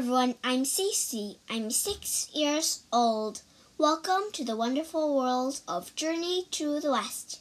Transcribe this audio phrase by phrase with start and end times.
[0.00, 1.36] everyone, I'm Cece.
[1.50, 3.42] I'm six years old.
[3.76, 7.40] Welcome to the wonderful world of Journey to the West.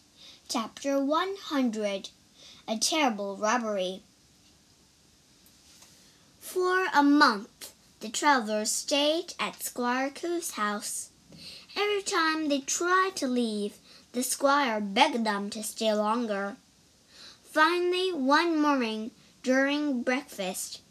[0.49, 2.09] Chapter 100
[2.67, 4.01] A Terrible Robbery.
[6.41, 7.71] For a month,
[8.01, 11.11] the travelers stayed at Squire Coo's house.
[11.77, 13.77] Every time they tried to leave,
[14.11, 16.57] the squire begged them to stay longer.
[17.41, 19.11] Finally, one morning
[19.43, 20.81] during breakfast,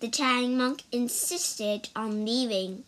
[0.00, 2.84] the Tang monk insisted on leaving.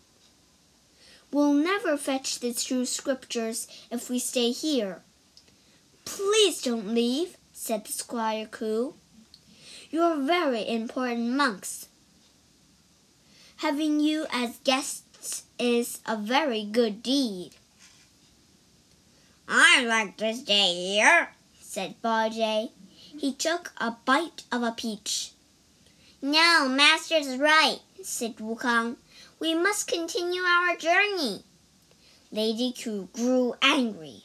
[1.32, 5.02] We'll never fetch the true scriptures if we stay here.
[6.04, 8.94] Please don't leave, said the Squire Coo.
[9.90, 11.88] You're very important monks.
[13.58, 17.52] Having you as guests is a very good deed.
[19.48, 21.30] I'd like to stay here,
[21.60, 22.70] said Bajie.
[23.18, 25.32] He took a bite of a peach.
[26.22, 28.96] No, master's right, said Wukong.
[29.38, 31.44] We must continue our journey.
[32.32, 34.22] Lady Ku grew angry.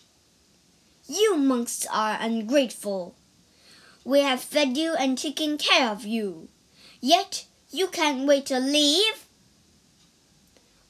[1.08, 3.16] You monks are ungrateful.
[4.06, 6.48] We have fed you and taken care of you.
[7.02, 9.26] Yet you can't wait to leave.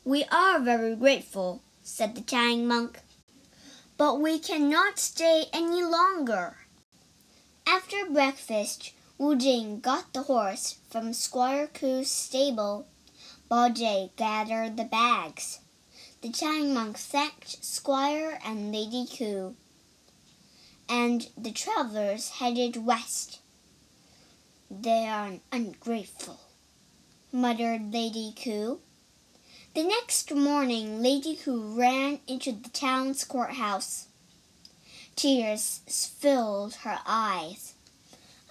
[0.06, 3.00] We are very grateful, said the Tang monk.
[3.98, 6.58] But we cannot stay any longer.
[7.67, 12.88] After breakfast, Wu Jing got the horse from Squire Ku's stable.
[13.52, 15.59] Bajie gathered the bags.
[16.23, 19.55] The Tang monk thanked Squire and Lady Ku,
[20.89, 23.42] and the travelers headed west.
[24.72, 26.39] They are ungrateful,
[27.31, 28.80] muttered Lady Ku.
[29.75, 34.08] The next morning, Lady Ku ran into the town's courthouse.
[35.16, 37.70] Tears filled her eyes.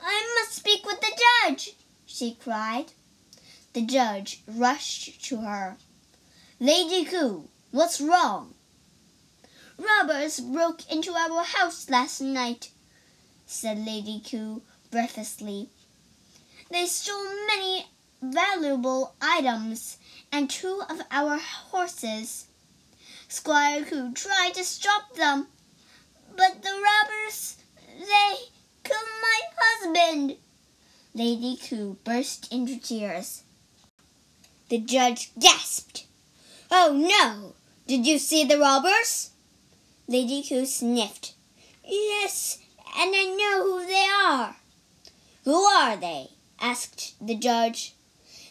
[0.03, 2.93] I must speak with the judge, she cried.
[3.73, 5.77] The judge rushed to her.
[6.59, 8.55] Lady Coo, what's wrong?
[9.78, 12.71] Robbers broke into our house last night,
[13.47, 15.71] said Lady Coo breathlessly.
[16.71, 17.87] They stole many
[18.21, 19.99] valuable items
[20.31, 22.47] and two of our horses.
[23.28, 25.49] Squire Coo tried to stop them,
[26.37, 27.56] but the robbers,
[27.99, 28.37] they
[28.84, 29.41] killed my
[31.12, 33.43] Lady Coo burst into tears.
[34.69, 36.06] The judge gasped.
[36.71, 37.55] Oh no!
[37.87, 39.31] Did you see the robbers?
[40.09, 41.34] Lady Coo sniffed.
[41.84, 42.59] Yes,
[42.97, 44.56] and I know who they are.
[45.44, 46.31] Who are they?
[46.60, 47.94] asked the judge.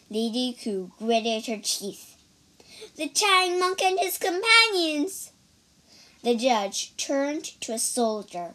[0.09, 2.16] Lady Coo gritted her teeth.
[2.96, 5.32] The Tang monk and his companions.
[6.24, 8.54] The judge turned to a soldier.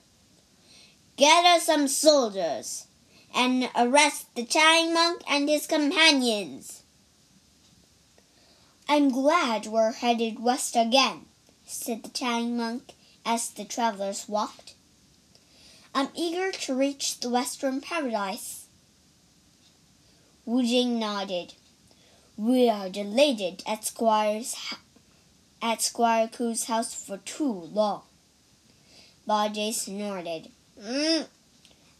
[1.17, 2.89] Get us some soldiers
[3.33, 6.83] and arrest the Tang monk and his companions.
[8.89, 11.27] I'm glad we're headed west again,
[11.67, 14.75] said the Tang monk as the travelers walked.
[15.95, 18.67] I'm eager to reach the western paradise.
[20.45, 21.55] Wu Jing nodded.
[22.37, 24.57] We are delayed at Squire's
[25.63, 28.03] at Squire Coo's house for too long.
[29.29, 30.51] Bajie snorted.
[30.83, 31.27] Mm,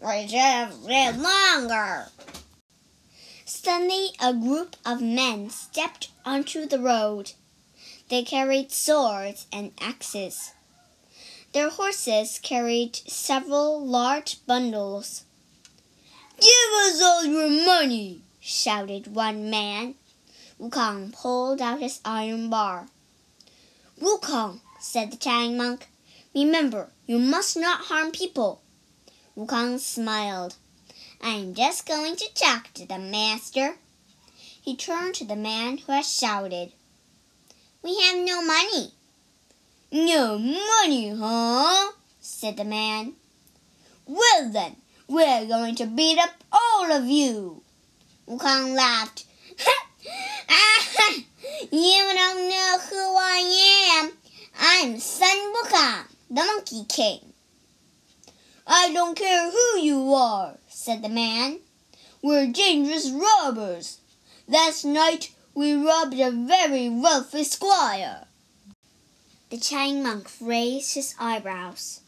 [0.01, 2.07] we should have stayed longer.
[3.45, 7.33] Suddenly, a group of men stepped onto the road.
[8.09, 10.53] They carried swords and axes.
[11.53, 15.25] Their horses carried several large bundles.
[16.37, 19.95] Give us all your money, shouted one man.
[20.61, 22.89] Wukong pulled out his iron bar.
[24.01, 25.89] Wukong, said the Tang monk,
[26.35, 28.61] remember, you must not harm people.
[29.37, 30.55] Wukong smiled.
[31.21, 33.75] I'm just going to talk to the master.
[34.63, 36.71] He turned to the man who had shouted.
[37.83, 38.93] We have no money.
[39.91, 41.91] No money, huh?
[42.21, 43.15] said the man.
[44.07, 44.77] Well then,
[45.09, 47.61] we're going to beat up all of you.
[48.29, 49.25] Wukong laughed.
[51.73, 54.13] you don't know who I am.
[54.61, 57.34] I'm Sun Wukong, the Monkey King.
[58.67, 61.59] I don't care who you are, said the man.
[62.23, 63.99] We're dangerous robbers.
[64.49, 68.27] Last night we robbed a very wealthy squire.
[69.51, 72.01] The Tang monk raised his eyebrows.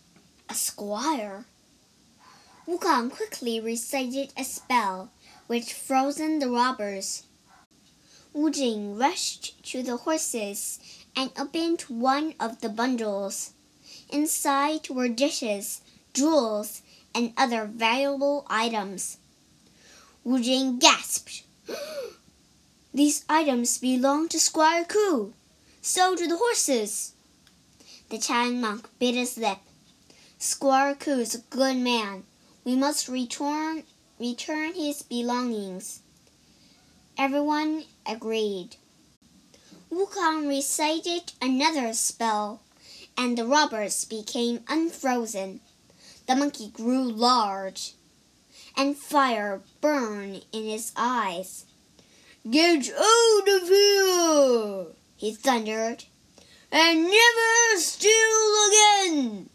[0.49, 1.45] A squire?
[2.67, 5.11] Wu Wukong quickly recited a spell
[5.47, 7.25] which frozen the robbers.
[8.33, 10.81] Wu Jing rushed to the horses
[11.15, 13.53] and opened one of the bundles.
[14.09, 15.83] Inside were dishes,
[16.17, 16.81] jewels,
[17.15, 19.19] and other valuable items.
[20.25, 21.43] Wu Jing gasped.
[22.95, 25.35] These items belong to Squire Ku.
[25.83, 27.13] So do the horses.
[28.09, 29.59] The Chan monk bit his lip.
[30.39, 32.25] Squire Ku is a good man.
[32.65, 33.85] We must return
[34.19, 36.01] return his belongings.
[37.19, 38.77] Everyone agreed.
[39.93, 42.61] Wukong recited another spell,
[43.17, 45.61] and the robbers became unfrozen.
[46.27, 47.95] The monkey grew large,
[48.77, 51.67] and fire burned in his eyes.
[52.51, 54.87] Get out of here!
[55.17, 56.05] he thundered,
[56.73, 59.51] and never steal again!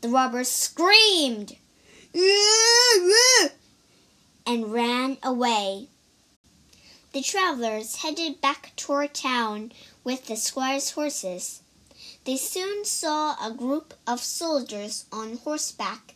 [0.00, 1.56] The robbers screamed
[4.44, 5.88] and ran away.
[7.12, 9.72] The travelers headed back toward town
[10.02, 11.62] with the squire's horses.
[12.27, 16.15] They soon saw a group of soldiers on horseback.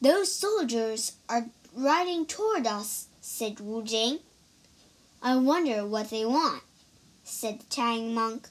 [0.00, 4.20] Those soldiers are riding toward us, said Wu Jing.
[5.22, 6.62] I wonder what they want,
[7.24, 8.48] said the Tang monk.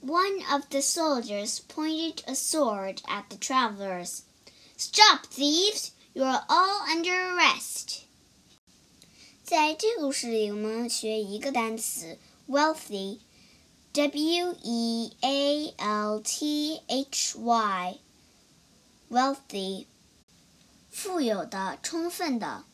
[0.00, 4.24] One of the soldiers pointed a sword at the travelers.
[4.76, 5.92] Stop, thieves!
[6.14, 8.02] You are all under arrest.
[9.42, 12.18] 在这个故事里，我们学一个单词
[13.92, 17.38] wealthy，w e a l t h
[19.08, 19.86] y，wealthy，
[20.90, 22.64] 富有的、充分的。